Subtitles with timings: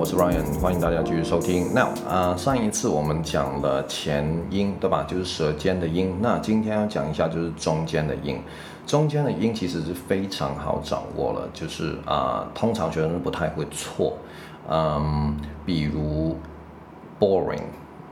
[0.00, 1.74] 我是 Ryan，欢迎大家继续收听。
[1.74, 5.04] Now，啊、呃，上一次我们讲了前音，对吧？
[5.06, 6.16] 就是舌尖的音。
[6.22, 8.40] 那今天要讲一下就是中间的音。
[8.86, 14.16] 中间的音其实是非常好掌握了，就是啊、通常学生不太会错。
[14.70, 15.36] 嗯，
[15.66, 16.34] 比如
[17.18, 17.60] boring，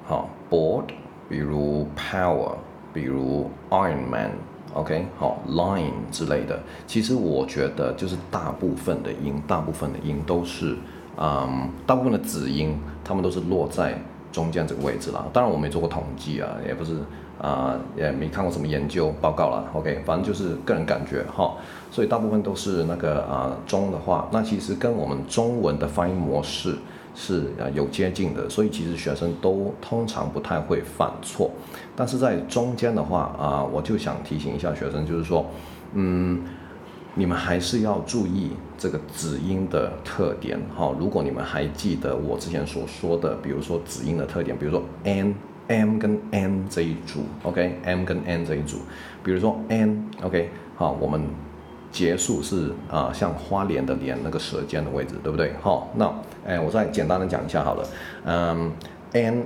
[0.05, 0.89] 好，bored，
[1.27, 2.53] 比如 power，
[2.93, 6.61] 比如 Iron Man，OK，、好，line 之类的。
[6.87, 10.77] 其实我觉得就是大部分的音，大部分的音都是。
[11.21, 14.01] 嗯，大部分的子音，他们都是落在
[14.31, 15.25] 中间这个位置啦。
[15.33, 16.99] 当然，我没做过统计啊，也不是
[17.41, 19.65] 啊、也没看过什么研究报告啦。
[19.73, 21.55] OK，反正就是个人感觉哈。
[21.91, 26.77] 所以大部分都是那个啊、中的话，那其实跟我们中文的发音模式
[27.15, 28.49] 是啊有接近的。
[28.49, 31.51] 所以其实学生都通常不太会犯错。
[31.97, 35.45] 但是在中间的话啊、我就想提醒一下学生，就是说，
[35.95, 36.43] 嗯。
[37.19, 40.95] 你们还是要注意这个子音的特点哈。
[41.01, 45.35] 如果你们还记得我之前所说的，比如说子音的特点，比如说 n
[45.67, 48.77] m 跟 n 这一组，OK，m 跟 n 这一组，
[49.25, 51.21] 比如说 n，OK，好，我们
[51.91, 55.53] 结束是啊，像花莲的莲那个舌尖的位置，对不对？
[55.61, 56.15] 好，那
[56.47, 57.89] 哎，我再简单的讲一下好了，
[58.27, 58.73] 嗯
[59.11, 59.45] ，n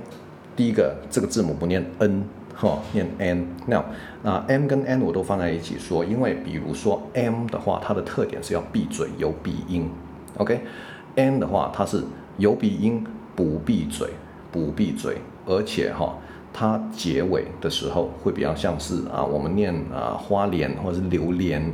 [0.55, 2.23] 第一个这个字母不念 n。
[2.53, 3.47] 好，念 n。
[3.65, 3.83] 那
[4.21, 9.89] 那 m 跟 n 我都放在一起说，因为比如说 m 的话，它的特点是要闭嘴，有鼻音。
[10.37, 12.03] OK，n 的话，它是
[12.37, 14.09] 有鼻音，不闭嘴，
[14.51, 16.15] 不闭嘴，而且哈，
[16.53, 21.73] 它结尾的时候会比较像是啊，我们念啊花莲或者是榴莲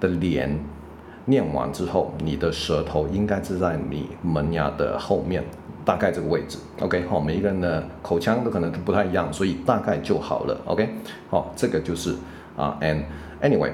[0.00, 0.58] 的莲，
[1.26, 5.44] 念完之后，你的舌头应该是在你门牙的后面。
[5.84, 10.88] 大概这个位置，OK，好，每一个人的口腔都可能都不太一样，所以大概就好了，OK，
[11.28, 12.14] 好，这个就是
[12.56, 13.02] 啊，and
[13.42, 13.72] anyway，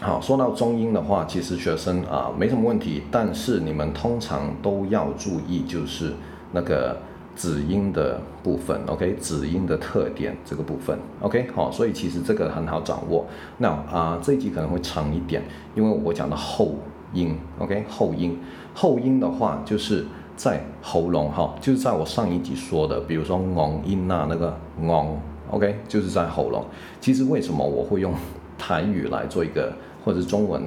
[0.00, 6.12] 好，说到中音的话，其实学生啊没什么问题，但是你们通常都要注意，就是
[6.50, 6.96] 那个
[7.34, 13.26] 子音的部分，OK，子音的特点这个部分，OK，好，所以其实这个很好掌握。
[13.58, 15.42] 那啊，这一集可能会长一点，
[15.74, 16.74] 因为我讲的后
[17.12, 18.38] 音，OK，后音，
[18.74, 20.06] 后音的话就是。
[20.34, 25.14] 在喉咙哈，就是在我上一集说的，比如说昂音呐，那个昂
[25.50, 26.64] ，OK，就是在喉咙。
[27.00, 28.14] 其实为什么我会用
[28.58, 29.72] 台语来做一个，
[30.02, 30.62] 或者是中文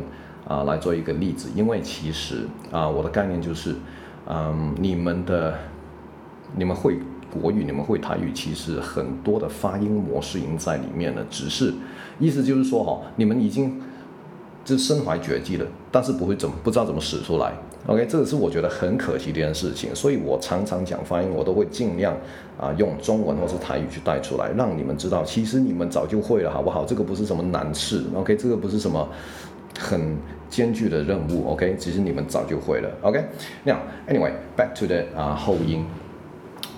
[0.48, 1.50] 啊、来做一个例子？
[1.56, 3.76] 因为其实啊、我的概念就是，
[4.28, 5.58] 嗯、你们的
[6.58, 6.98] 你们会
[7.32, 11.26] 国语，你们会台语，其实很多的发音模式已经在里面了。
[11.30, 11.74] 只是
[12.20, 13.82] 意思就是说哈，你们已经
[14.64, 17.54] 就身怀绝技了，但是不会怎么不知道怎么使出来。
[17.88, 22.18] OK，这个是我觉得很可惜的一件事情，所以我常常讲发音，我都会尽量
[22.60, 26.84] 啊用中文或是台语去带出来，让你们知道，其实你们早就会了，好不好？
[26.84, 29.08] 这个不是什么难事，OK，这个不是什么
[29.78, 30.18] 很
[30.50, 33.78] 艰巨的任务，OK，其实你们早就会了，OK，Now
[34.08, 35.86] anyway，back to the 啊后音，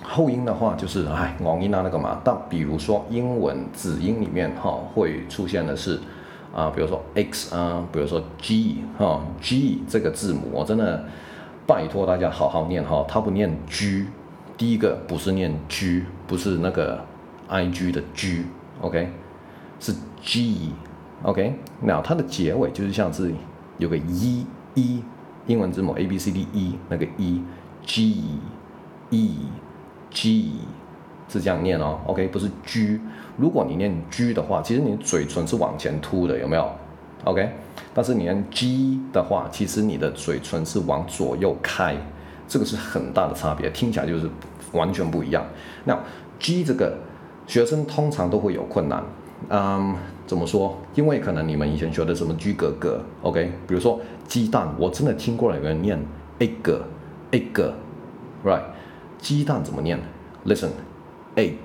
[0.08, 6.00] 后音的话就是哎，昂音啊那个嘛，但比如说英文子音里面哈会出现的是。
[6.50, 11.04] 啊，比如说 X 啊，比如说 G 哈、哦、G 这个字母，我真的
[11.66, 14.06] 拜托大家好好念哈，它不念 G，
[14.56, 17.04] 第一个不是念 G，不是那个
[17.48, 19.12] I G 的 G，OK，
[19.78, 23.32] 是 G，OK，那它的结尾就是像是
[23.76, 25.04] 有个 E E，
[25.46, 27.42] 英文字母 A B C D E 那个 E
[27.84, 28.22] G
[29.10, 29.36] E
[30.10, 30.52] G。
[31.30, 32.98] 是这样念哦，OK，不是 G。
[33.36, 36.66] 如果你念 G 的话，其实你嘴唇是往前凸的，有没有
[37.24, 37.50] ？OK，
[37.92, 41.94] 但是你念 G 的话，其实你的嘴唇是往左右开，
[42.48, 44.26] 这个是很大的差别，听起来就是
[44.72, 45.44] 完全不一样。
[45.84, 45.98] 那
[46.38, 46.96] G 这个
[47.46, 49.04] 学生通常都会有困难，
[49.50, 49.94] 嗯，
[50.26, 50.78] 怎么说？
[50.94, 56.02] 因为可能你们以前学的什么 G 格格，OK，比如说鸡蛋，我真的听过有人念
[56.38, 58.62] egg，egg，right？
[59.18, 59.98] 鸡蛋怎么念
[60.46, 60.70] ？Listen。
[61.36, 61.56] a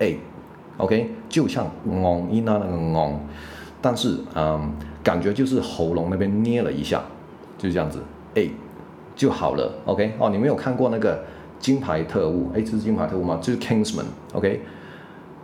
[0.00, 3.18] a，OK，就像昂音啊那个昂，
[3.80, 4.70] 但是嗯，
[5.02, 7.02] 感觉就是喉咙那边捏了一下，
[7.56, 8.02] 就这样子
[8.34, 8.50] a
[9.14, 11.24] 就好了，OK，哦，你没有看过那个
[11.58, 12.50] 金牌特务？
[12.54, 13.38] 哎，这是金牌特务吗？
[13.40, 14.60] 就是 Kingsman，OK，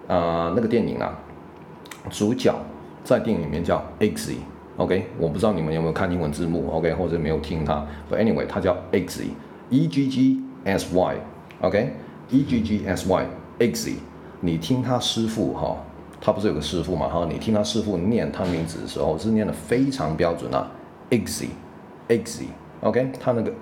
[0.09, 1.19] 啊，那个电影啊，
[2.11, 2.55] 主角
[3.03, 11.97] 在电影里面叫 Eggsy，OK，我不知道你们有没有看英文字幕，OK，或者没有听他，But anyway，他叫 Eggsy，E G G S Y，OK。
[12.31, 13.27] E G G S Y
[13.59, 13.97] Eggsy，
[14.41, 15.77] 你听他师傅哈，
[16.19, 17.27] 他不是有个师傅嘛哈？
[17.29, 20.71] 你听他师傅念他名字的时候，是念的非常标准啊
[21.11, 23.53] ，Eggsy，Eggsy，OK，他那个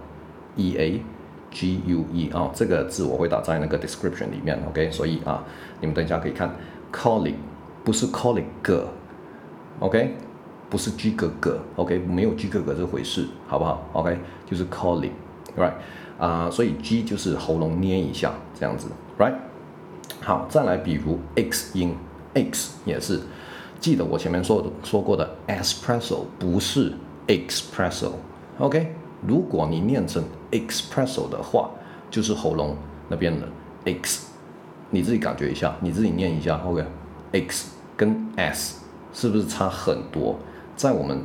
[0.56, 1.00] E A
[1.52, 5.44] G U E 啊、这个字我会打在那个 description 里面，OK，所以啊，
[5.80, 6.54] 你们等一下可以看
[6.92, 7.34] colleague，
[7.84, 10.16] 不是 colleague，OK，
[10.70, 15.74] 不是 G 哥哥，OK，没有 G 哥哥这回事，好不好？OK，就是 colleague，right，
[16.18, 18.88] 啊，所以 G 就是喉咙捏一下这样子
[19.18, 19.34] ，right，
[20.20, 21.94] 好，再来比如 X 音
[22.34, 23.20] ，X 也是，
[23.78, 26.94] 记得我前面说说过的 espresso 不是
[27.26, 28.94] expresso，OK
[29.26, 31.70] 如果你念成 espresso 的话，
[32.10, 32.76] 就是喉咙
[33.08, 33.46] 那边的
[33.84, 34.26] x，
[34.90, 38.80] 你自己感觉一下，你自己念一下，OK，x 跟 s
[39.12, 40.36] 是不是差很多？
[40.74, 41.22] 在我们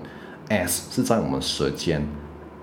[0.50, 2.06] s 是在我们舌尖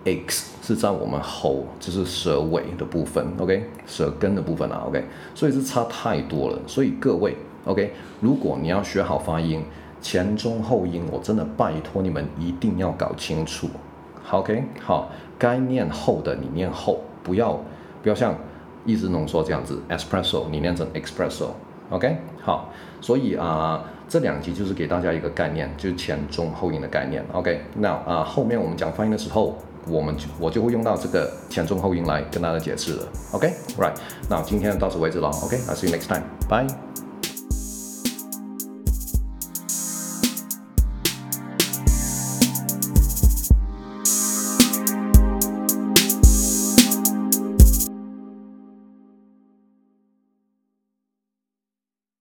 [0.05, 5.05] ，x 是在我们喉，就是舌尾的部分，OK，舌根的部分啊，OK，
[5.35, 6.59] 所以是差太多了。
[6.67, 9.65] 所以各位，OK，如果你要学好发音，
[10.01, 13.69] 前中后音，我真的拜托你们一定要搞清楚。
[14.39, 17.59] OK，好，该念后的你念后，不要
[18.03, 18.35] 不要像
[18.85, 22.69] 一直浓缩这样子，espresso 你念成 espresso，OK，好，
[23.01, 29.57] 所以啊、这两集就是给大家一个概念，就是前中后音的概念，OK，那啊、后面我们讲发音的时候，
[29.89, 33.95] 我们就我就会用到这个前中后音来跟大家解释了，OK，Right，
[34.29, 36.94] 那今天到此为止了，OK，I'll see you next time，bye。